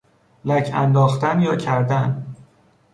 [0.45, 2.35] لک انداختن یا کردن